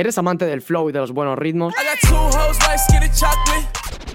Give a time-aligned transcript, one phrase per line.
[0.00, 1.74] ¿Eres amante del flow y de los buenos ritmos?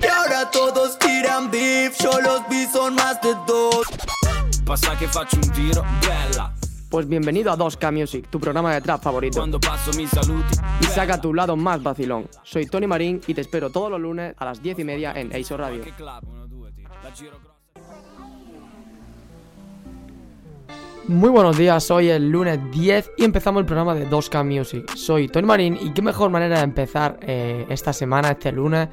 [0.01, 3.85] Y ahora todos tiran beef, yo los vi son más de dos.
[4.65, 6.51] Pasa que faccio un tiro, bella.
[6.89, 9.37] Pues bienvenido a 2K Music, tu programa de trap favorito.
[9.37, 10.55] Quando passo mi saluti.
[10.81, 12.27] Y saca tu lado más vacilón.
[12.41, 15.31] Soy Tony Marín y te espero todos los lunes a las 10 y media en
[15.31, 15.83] EISO Radio.
[21.07, 24.91] Muy buenos días, hoy es el lunes 10 y empezamos el programa de 2K Music.
[24.95, 28.89] Soy Tony Marín y qué mejor manera de empezar eh, esta semana, este lunes,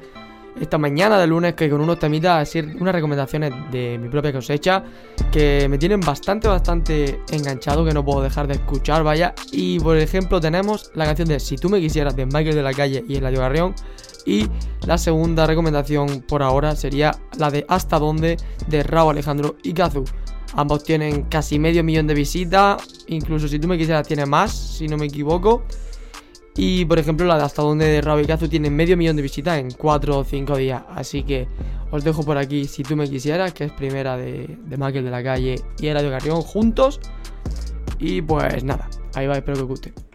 [0.61, 4.83] esta mañana de lunes, que con unos temitas, unas recomendaciones de mi propia cosecha
[5.31, 9.33] que me tienen bastante, bastante enganchado, que no puedo dejar de escuchar, vaya.
[9.51, 12.73] Y por ejemplo, tenemos la canción de Si tú me quisieras de Michael de la
[12.73, 13.73] Calle y Eladio Garrión.
[14.23, 14.47] Y
[14.85, 19.73] la segunda recomendación por ahora sería la de Hasta dónde de Raúl Alejandro y.
[20.55, 23.05] Ambos tienen casi medio millón de visitas.
[23.07, 25.63] Incluso si tú me quisieras tiene más, si no me equivoco.
[26.55, 29.71] Y por ejemplo la de hasta donde de Kazu tiene medio millón de visitas en
[29.71, 30.83] 4 o 5 días.
[30.89, 31.47] Así que
[31.89, 35.11] os dejo por aquí si tú me quisieras, que es primera de, de Michael de
[35.11, 36.99] la calle y Eladio Garrión juntos.
[37.99, 40.12] Y pues nada, ahí va, espero que os guste.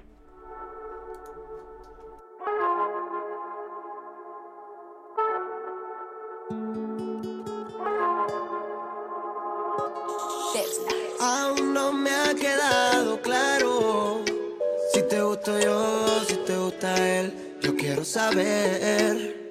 [11.21, 14.23] Aún no me ha quedado claro
[14.93, 17.57] si te gusto yo, si te gusta él.
[17.61, 19.48] Yo quiero saber.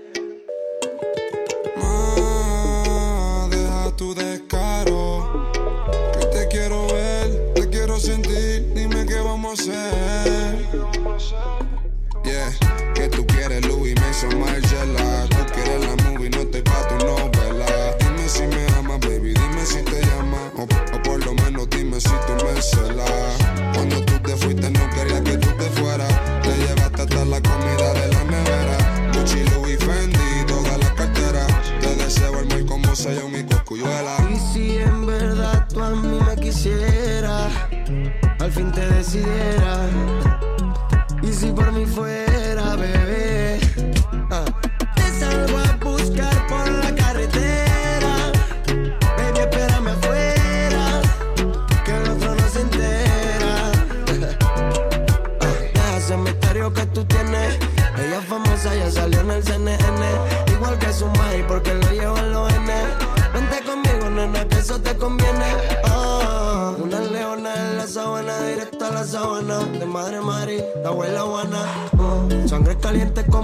[72.97, 73.36] Caliente como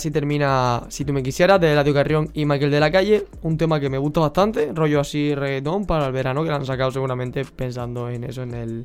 [0.00, 3.26] así termina Si tú me quisieras de Eladio Carrión y Michael de la Calle.
[3.42, 6.64] Un tema que me gusta bastante, rollo así reggaetón para el verano, que lo han
[6.64, 8.84] sacado seguramente pensando en eso, en el,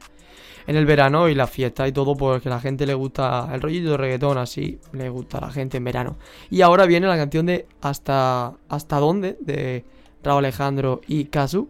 [0.67, 3.61] en el verano y la fiesta y todo, porque a la gente le gusta el
[3.61, 6.17] rollito de reggaetón así, le gusta a la gente en verano.
[6.49, 9.85] Y ahora viene la canción de Hasta, Hasta dónde, de
[10.21, 11.69] Raúl Alejandro y Kazu.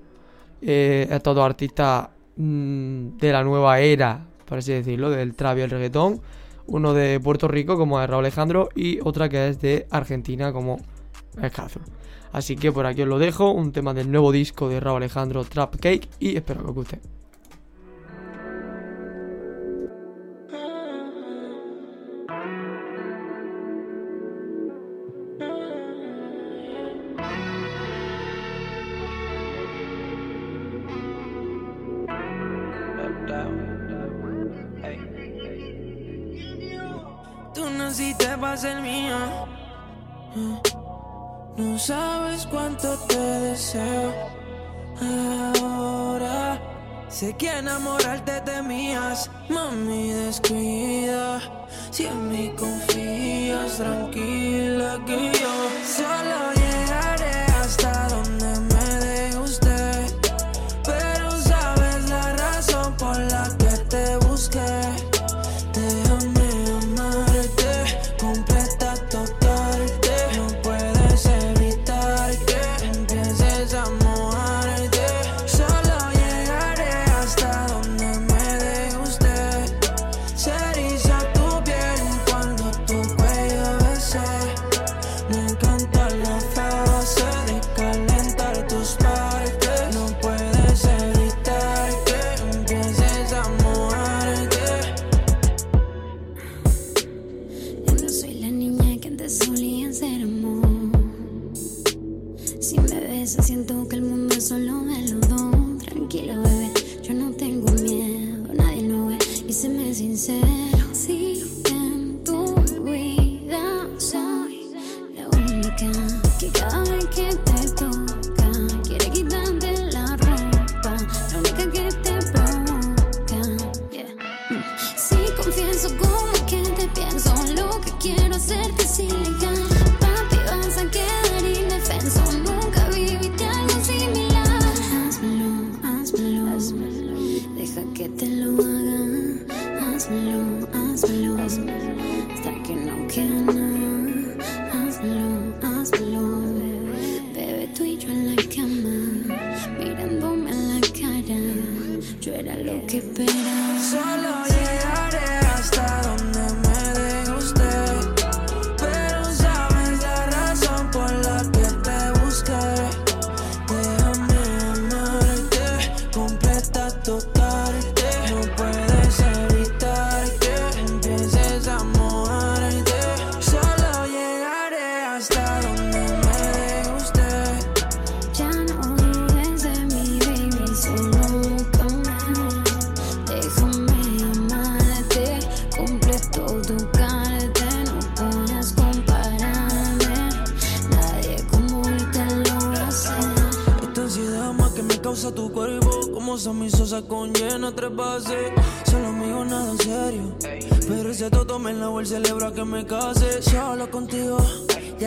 [0.64, 5.62] Eh, estos dos artistas mm, de la nueva era, por así decirlo, del trap y
[5.62, 6.22] el reggaetón.
[6.68, 10.80] Uno de Puerto Rico, como es Raúl Alejandro, y otra que es de Argentina, como
[11.42, 11.80] es.
[12.32, 15.44] Así que por aquí os lo dejo, un tema del nuevo disco de Raúl Alejandro,
[15.44, 17.15] Trap Cake, y espero que os guste.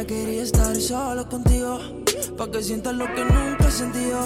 [0.09, 1.79] Quería estar solo contigo
[2.37, 4.21] Pa' que sientas lo que nunca he sentido.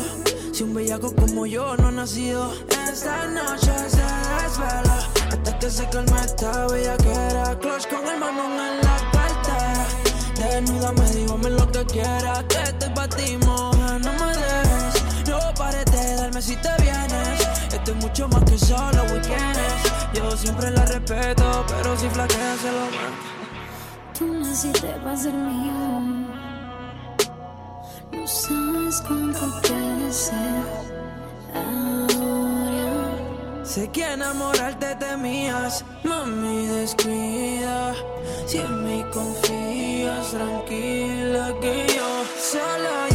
[0.53, 2.53] Si un bellaco como yo no ha nacido
[2.89, 4.07] Esta noche se
[4.39, 4.99] desvela.
[5.33, 9.87] Hasta que se calme esta bellaquera Clutch con el mamón en la cartera.
[10.37, 15.85] Desnúdame, dígame lo que quieras Que estoy pa' ti, moja, no me dejes No pares
[15.87, 17.41] de darme si te vienes.
[17.73, 19.83] Esto es mucho más que solo weekends
[20.15, 23.12] Yo siempre la respeto Pero si flaquea se lo
[24.53, 26.01] mando Tú naciste para ser mío.
[28.13, 30.65] No sabes cuánto te deseo.
[31.55, 32.63] Ahora.
[33.65, 37.95] Sé que enamorarte temías Mami, descuida
[38.45, 43.12] Si en mí confías Tranquila que yo Solo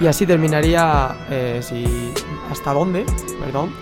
[0.00, 2.12] Y así terminaría, eh, si,
[2.50, 3.04] hasta dónde,
[3.40, 3.72] perdón,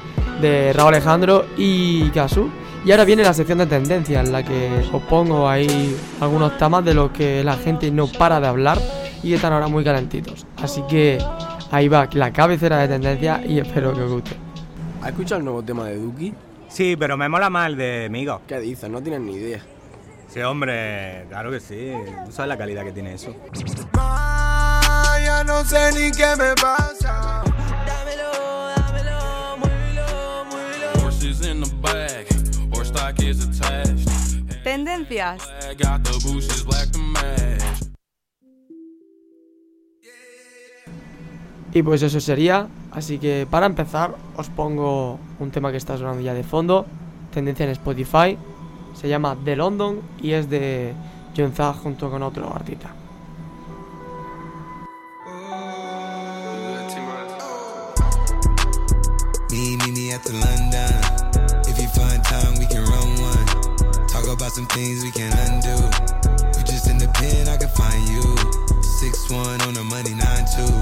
[0.41, 2.51] de Raúl Alejandro y Casu.
[2.85, 6.85] Y ahora viene la sección de tendencia en la que os pongo ahí algunos temas
[6.85, 8.79] de los que la gente no para de hablar
[9.23, 10.47] y están ahora muy calentitos.
[10.59, 11.19] Así que
[11.71, 14.37] ahí va la cabecera de tendencia y espero que os guste.
[15.03, 16.33] ¿Has escuchado el nuevo tema de Duki?
[16.69, 18.41] Sí, pero me mola más el de Migo.
[18.47, 18.89] ¿Qué dices?
[18.89, 19.61] No tienes ni idea.
[20.29, 21.93] Sí, hombre, claro que sí.
[22.25, 23.35] Tú sabes la calidad que tiene eso.
[25.37, 27.45] Ya no sé ni qué me pasa.
[27.85, 28.31] Dámelo,
[28.75, 31.05] dámelo, muévelo, muévelo.
[31.05, 32.27] Horses in the back,
[32.73, 34.09] horse Glock is attached.
[34.65, 35.47] Tendencias.
[35.77, 37.83] Got the bushes black to match.
[41.75, 42.69] Y pues eso sería.
[42.91, 46.87] Así que para empezar, os pongo un tema que está sonando ya de fondo.
[47.31, 48.39] Tendencia en Spotify.
[48.95, 50.95] Se llama The London y es de
[51.37, 52.95] John Zag junto con otro artista.
[64.57, 65.77] Some things we can't undo.
[66.57, 68.25] You just in the pen, I can find you.
[68.83, 70.73] Six one on the money, nine two.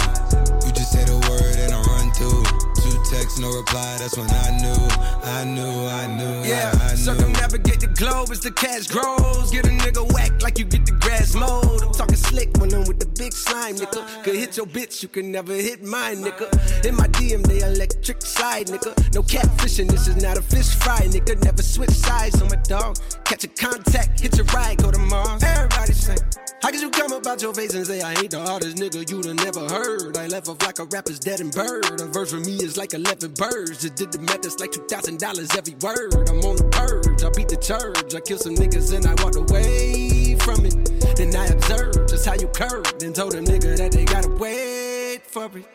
[0.65, 2.74] You just say the word and I run through.
[3.05, 3.97] Two texts, no reply.
[3.99, 4.89] That's when I knew,
[5.25, 6.97] I knew, I knew, Yeah, I, I knew.
[6.97, 9.51] circumnavigate the globe as the cash grows.
[9.51, 11.83] Get a nigga whack like you get the grass mowed.
[11.83, 14.25] I'm talking slick when I'm with the big slime, nigga.
[14.25, 16.85] Could hit your bitch, you can never hit mine, nigga.
[16.85, 18.93] In my DM, they electric slide, nigga.
[19.15, 21.43] No catfishing, this is not a fish fry, nigga.
[21.45, 22.97] Never switch sides on my dog.
[23.25, 25.43] Catch a contact, hit your ride, go to Mars.
[25.43, 26.19] Everybody sing.
[26.65, 29.27] How could you come about your face and say I ain't the hardest nigga you'd
[29.27, 30.17] have never heard?
[30.17, 32.01] I left off like a rapper's dead and bird.
[32.01, 33.83] A verse for me is like 11 birds.
[33.83, 35.21] Just did the math, it's like $2,000
[35.59, 36.31] every word.
[36.31, 38.15] I'm on the purge, I beat the church.
[38.15, 40.73] I kill some niggas and I walked away from it.
[41.17, 45.21] Then I observed just how you curved and told a nigga that they gotta wait
[45.27, 45.69] for it.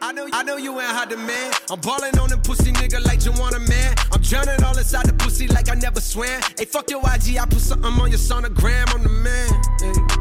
[0.00, 1.54] I know, I know you ain't hot demand.
[1.70, 3.94] I'm ballin' on them pussy nigga like you want a man.
[4.10, 6.42] I'm drowning all inside the pussy like I never swam.
[6.58, 8.92] Hey, fuck your IG, I put something on your sonogram.
[8.92, 9.62] I'm the man.
[9.78, 10.11] Hey.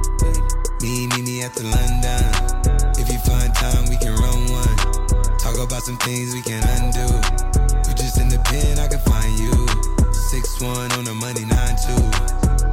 [1.42, 2.22] Me, the London.
[3.02, 4.78] If you find time, we can run one.
[5.42, 7.10] Talk about some things we can undo.
[7.90, 9.50] You just in the pen, I can find you.
[10.14, 11.98] Six one on the money, nine two.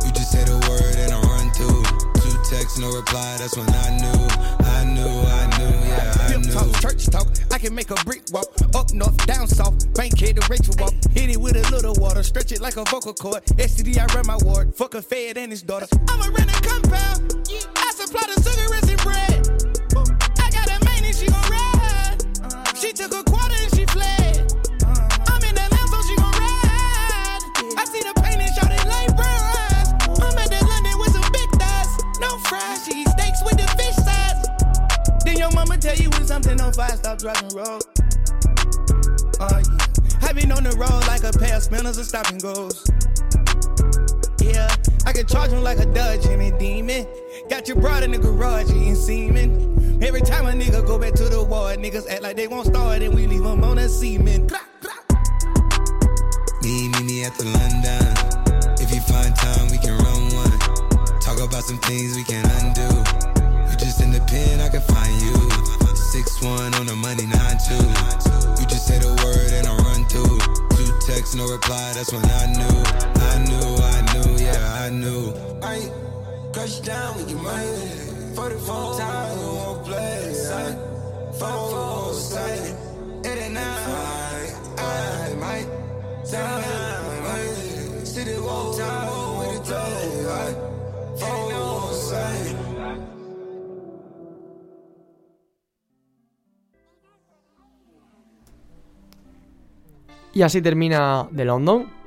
[0.05, 1.81] You just say the word and I run through.
[2.21, 3.41] Two texts, no reply.
[3.41, 4.21] That's when I knew,
[4.69, 6.53] I knew, I knew, yeah, I knew.
[6.53, 7.29] talk, church talk.
[7.51, 8.53] I can make a brick walk.
[8.77, 9.81] Up north, down south.
[9.95, 10.93] Bank kid to Rachel walk.
[11.17, 12.23] Hit it with a little water.
[12.23, 13.45] Stretch it like a vocal cord.
[13.57, 14.75] STD, I run my ward.
[14.75, 15.89] Fuck a fed and his daughter.
[16.09, 16.29] I'm a
[16.61, 17.33] compound.
[17.49, 17.78] I
[18.13, 19.69] the.
[20.39, 22.17] I got a main and she gon' ride.
[22.77, 24.53] She took a quarter and she fled.
[25.29, 27.43] I'm in that lamb, so she gon' ride.
[27.77, 29.93] I see the pain shot it like brown eyes.
[30.25, 31.91] I'm at that London with some big thighs.
[32.21, 35.25] No fries, she eat steaks with the fish sides.
[35.25, 37.83] Then your mama tell you when something on fire, stop driving road.
[39.41, 39.63] Oh.
[40.23, 42.85] I been on the road like a pair of spinners and stopping goes.
[44.41, 44.69] Yeah,
[45.07, 47.07] I can charge him like a Dodge and a demon.
[47.59, 49.99] Got your broad in the garage eating semen.
[50.01, 53.03] Every time a nigga go back to the ward, niggas act like they won't start
[53.03, 54.47] and we leave them on a semen.
[56.63, 58.79] Me, me, me at the London.
[58.79, 61.19] If you find time, we can run one.
[61.19, 62.87] Talk about some things we can undo.
[63.67, 65.35] You just in the pen, I can find you.
[66.15, 67.83] Six one on the money, nine two.
[68.63, 70.39] You just say the word and I run through.
[70.79, 71.91] Two texts, no reply.
[71.95, 72.79] That's when I knew,
[73.19, 75.35] I knew, I knew, yeah, I knew.
[75.61, 76.08] I
[76.59, 78.35] crush down with your money.
[78.35, 80.51] 44 times in one place.
[80.51, 80.75] I
[81.39, 82.75] phone for sight.
[83.25, 84.75] It ain't now.
[84.79, 85.69] I might
[86.31, 88.05] tell my money.
[88.05, 90.35] City walk time with the toe.
[90.35, 90.51] I
[91.21, 92.57] phone for sight.
[100.35, 101.99] Y así termina The London.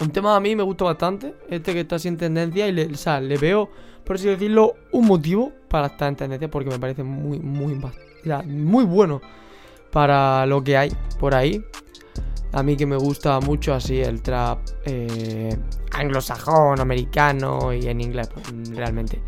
[0.00, 1.34] Un tema a mí me gusta bastante.
[1.50, 2.68] Este que está en tendencia.
[2.68, 3.68] Y le veo,
[4.08, 6.50] por así decirlo, un motivo para estar en tendencia.
[6.50, 7.78] Porque me parece muy, muy,
[8.46, 9.20] muy bueno
[9.92, 11.62] para lo que hay por ahí.
[12.52, 15.54] A mí que me gusta mucho así el trap eh,
[15.92, 19.20] anglosajón, americano y en inglés, pues, realmente.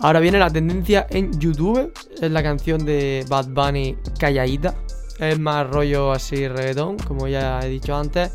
[0.00, 1.92] Ahora viene la tendencia en YouTube.
[2.18, 4.74] Es la canción de Bad Bunny Calladita.
[5.18, 8.32] Es más rollo así reggaetón, como ya he dicho antes.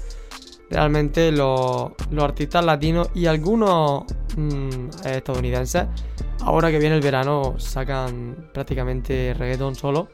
[0.69, 4.03] Realmente los, los artistas latinos y algunos
[4.39, 5.88] mm, estadounidenses,
[6.41, 10.10] ahora que viene el verano, sacan prácticamente reggaetón solo.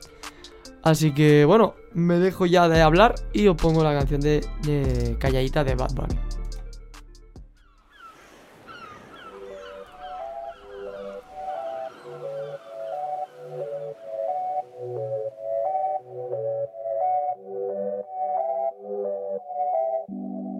[0.83, 5.17] Así que bueno, me dejo ya de hablar y os pongo la canción de, de
[5.19, 6.15] Calladita de Bad Bunny.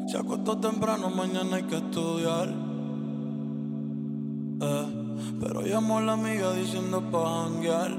[0.07, 2.04] Se acostó temprano, mañana hay que estudiar.
[5.75, 7.91] Llamó la amiga diciendo pa' janguear.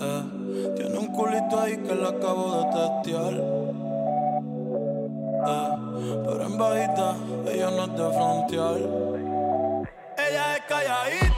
[0.00, 0.22] Eh,
[0.76, 3.34] tiene un culito ahí que la acabo de testear.
[5.50, 5.72] Eh,
[6.24, 7.06] pero en bajita,
[7.52, 8.78] ella no es de frontear.
[10.26, 11.37] Ella es calladita,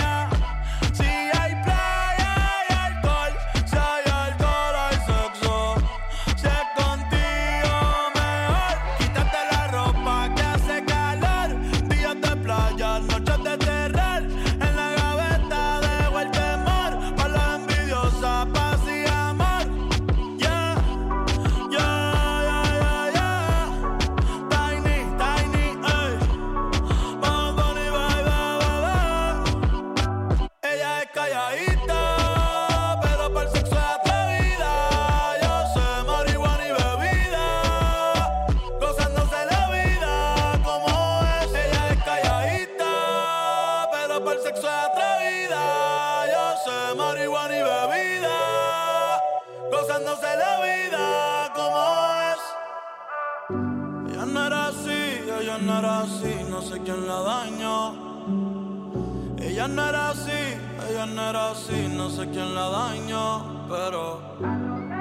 [62.91, 65.00] Dañó, pero.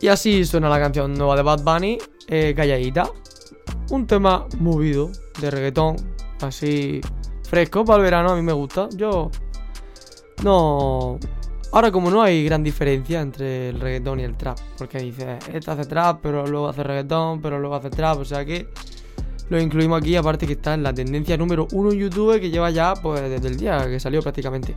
[0.00, 3.10] Y así suena la canción nueva de Bad Bunny, eh, calladita.
[3.90, 5.10] Un tema movido
[5.40, 5.96] de reggaetón,
[6.40, 7.00] así
[7.42, 8.88] fresco para el verano, a mí me gusta.
[8.96, 9.30] Yo
[10.42, 11.18] no...
[11.72, 15.70] Ahora como no hay gran diferencia entre el reggaetón y el trap, porque dice, este
[15.70, 18.68] hace trap, pero luego hace reggaetón, pero luego hace trap, o sea que
[19.50, 22.70] lo incluimos aquí, aparte que está en la tendencia número uno en YouTube que lleva
[22.70, 24.76] ya pues desde el día que salió prácticamente.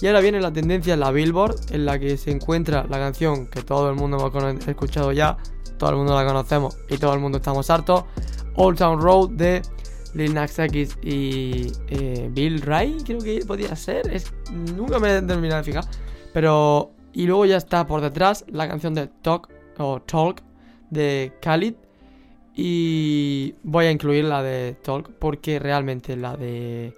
[0.00, 3.46] Y ahora viene la tendencia en la Billboard, en la que se encuentra la canción
[3.46, 5.36] que todo el mundo hemos escuchado ya,
[5.78, 8.04] todo el mundo la conocemos y todo el mundo estamos hartos,
[8.56, 9.62] Old Town Road de
[10.14, 14.32] Lil Nas X y eh, Bill Ray, creo que podía ser, es,
[14.74, 15.84] nunca me he terminado de fijar,
[16.32, 16.90] pero...
[17.16, 20.42] Y luego ya está por detrás la canción de Talk o Talk
[20.90, 21.74] de Khalid
[22.54, 26.94] y voy a incluir la de Talk porque realmente la de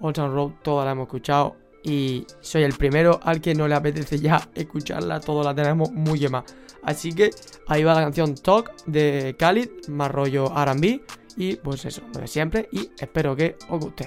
[0.00, 3.74] Old Town Road toda la hemos escuchado y soy el primero al que no le
[3.74, 6.44] apetece ya escucharla, todos la tenemos muy quemada.
[6.82, 7.30] Así que
[7.66, 11.00] ahí va la canción Talk de Khalid, más rollo RB
[11.36, 14.06] y pues eso, lo de siempre y espero que os guste.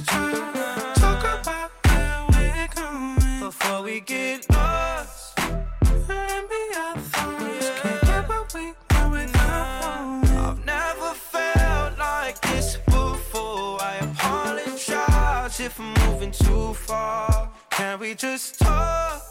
[3.91, 5.37] we get lost.
[5.37, 7.69] And be our thoughts.
[7.81, 10.37] Can't get we want without one.
[10.37, 13.81] I've never felt like this before.
[13.81, 17.51] I apologize if I'm moving too far.
[17.71, 19.21] Can we just talk?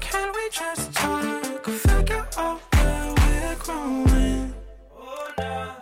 [0.00, 1.64] Can we just talk?
[1.64, 4.54] Figure out where we're growing.
[4.98, 5.74] Oh,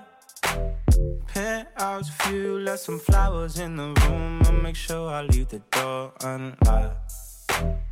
[1.29, 4.43] Penthouse view, left some flowers in the room.
[4.45, 7.10] I'll make sure I leave the door unlocked.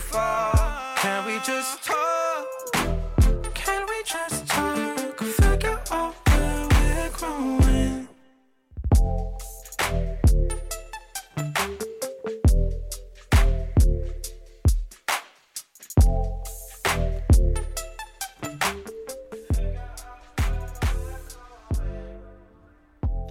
[0.00, 0.96] Far.
[0.96, 2.46] Can we just talk?
[3.54, 5.18] Can we just talk?
[5.20, 8.08] Figure out where we're growing.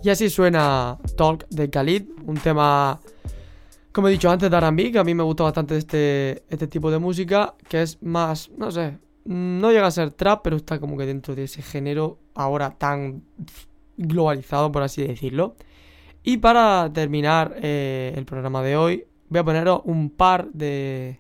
[0.01, 2.99] Y así suena Talk de Khalid, un tema,
[3.99, 6.89] como he dicho antes, de R&B, que a mí me gusta bastante este, este tipo
[6.89, 10.97] de música, que es más, no sé, no llega a ser trap, pero está como
[10.97, 13.23] que dentro de ese género ahora tan
[13.97, 15.57] globalizado, por así decirlo.
[16.23, 21.19] Y para terminar eh, el programa de hoy, voy a poneros un par de,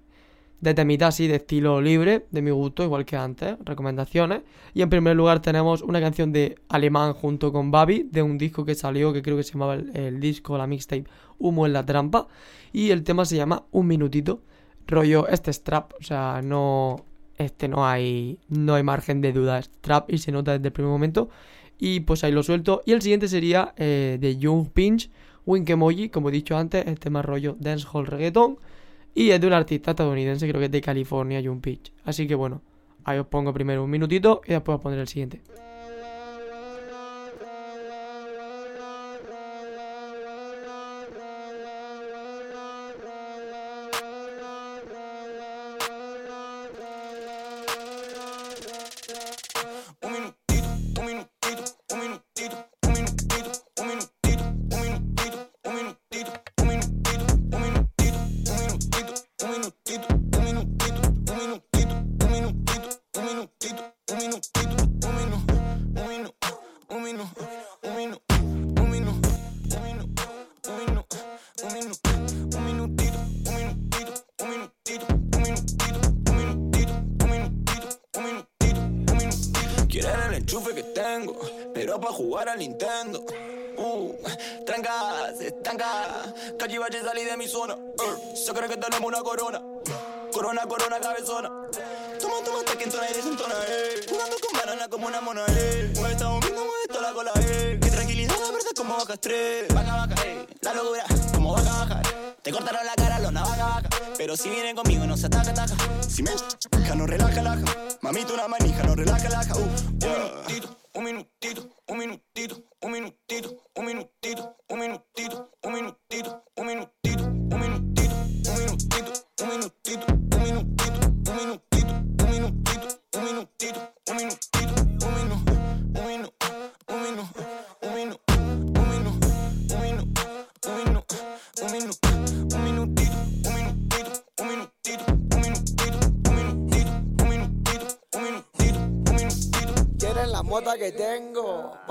[0.61, 4.41] de temitas así de estilo libre, de mi gusto, igual que antes, recomendaciones.
[4.73, 8.65] Y en primer lugar tenemos una canción de Alemán junto con Babi, de un disco
[8.65, 11.05] que salió, que creo que se llamaba el, disco, la mixtape
[11.37, 12.27] Humo en la Trampa.
[12.73, 14.41] Y el tema se llama Un Minutito.
[14.85, 17.05] Rollo, este es trap, o sea, no.
[17.37, 18.39] Este no hay.
[18.49, 21.29] No hay margen de duda, es trap y se nota desde el primer momento.
[21.77, 22.81] Y pues ahí lo suelto.
[22.85, 25.09] Y el siguiente sería eh, de Young Pinch,
[25.45, 28.57] Wink Emoji, como he dicho antes, el tema rollo dancehall reggaeton.
[29.19, 31.91] Y es de un artista estadounidense, creo que es de California, Young Pinch.
[32.05, 32.61] Así que bueno,
[33.03, 35.41] ahí os pongo primero un minutito y después os pondré el siguiente.
[86.79, 87.75] Estanca, cachivache salí de mi zona.
[87.75, 89.61] Uh, se cree que tenemos una corona.
[90.31, 91.49] Corona, corona, cabezona.
[92.19, 94.05] Toma, toma, hasta que entona y desentona, eh.
[94.07, 95.91] Jugando con banana como una mona, eh.
[95.95, 97.79] Mueve esta bombina, mueve toda la cola, eh.
[97.81, 99.73] Qué tranquilidad, la verdad, como vaca estrés.
[99.73, 100.47] Vaca, vaca, eh.
[100.61, 102.35] La locura, como vaca, vaca, eh.
[102.43, 103.89] Te cortaron la cara, los navaja, vaca.
[104.17, 105.75] Pero si vienen conmigo, no se ataca, ataca.
[106.07, 107.65] Si me ja, no relaja, laja.
[108.01, 109.55] Mamita, una manija, no relaja, laja.
[109.55, 109.59] Uh.
[109.61, 111.97] Un minutito, un minutito, un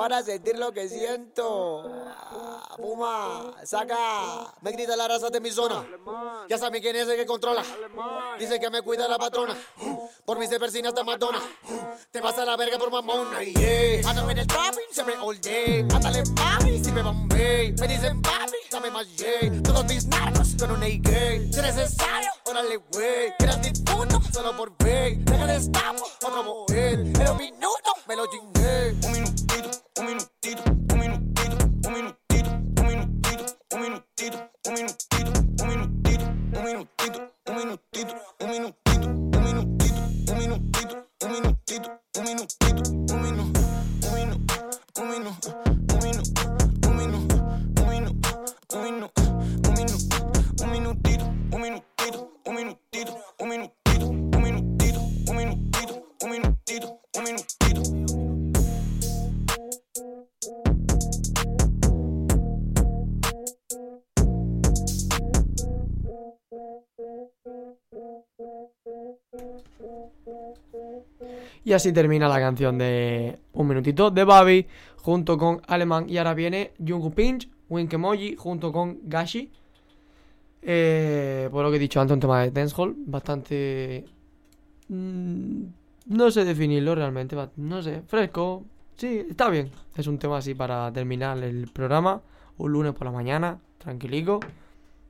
[0.08, 1.84] para sentir lo que siento.
[1.86, 5.84] Ah, Puma, saca, me grita la raza de mi zona.
[6.48, 7.62] Ya saben quién es el que controla.
[8.38, 9.54] Dice que me cuida la patrona.
[10.24, 11.40] Por mí se persina hasta Madonna.
[12.10, 13.42] Te vas a la verga por mamona.
[13.42, 14.08] Yeah.
[14.08, 15.80] Ando en el papi, siempre all day.
[15.94, 17.74] Ándale papi, si me bombé.
[17.78, 19.62] Me dicen papi, dame más yeah.
[19.62, 21.52] Todos mis narcos con un AK.
[21.52, 23.34] Si necesario, órale güey.
[23.38, 25.16] Gratis uno, solo por pay.
[25.16, 26.17] Déjale estamos.
[71.64, 76.06] Y así termina la canción de Un Minutito de Babi junto con Alemán.
[76.08, 79.50] Y ahora viene Jungu Pinch, Winkemoji junto con Gashi.
[80.62, 84.04] Eh, por lo que he dicho antes, un tema de dancehall bastante.
[84.88, 85.64] Mmm,
[86.06, 88.64] no sé definirlo realmente, no sé, fresco.
[88.96, 89.70] Sí, está bien.
[89.96, 92.20] Es un tema así para terminar el programa.
[92.56, 94.40] Un lunes por la mañana, tranquilico.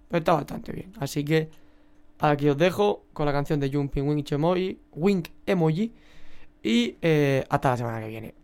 [0.08, 0.92] Pero está bastante bien.
[0.98, 1.48] Así que
[2.20, 5.92] Aquí os dejo con la canción de Jumping Wink Emoji, Wink Emoji
[6.62, 8.34] y eh, hasta la semana que viene.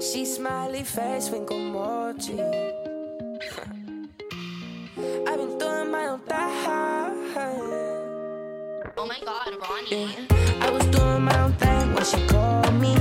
[0.00, 2.40] She smiley face, wink emoji.
[5.28, 5.80] I've been doing.
[9.02, 10.12] Oh my god, Ronnie.
[10.12, 10.60] Yeah.
[10.60, 12.94] I was doing my own thing when she called me.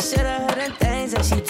[0.00, 1.41] Should've heard her things that she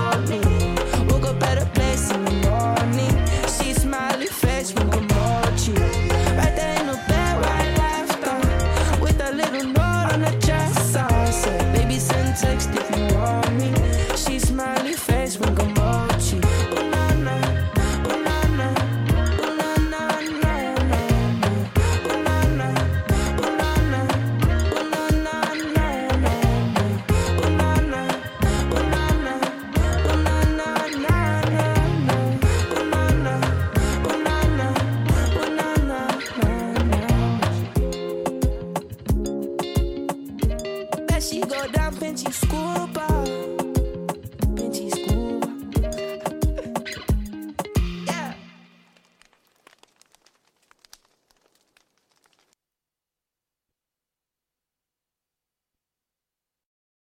[0.00, 0.67] me.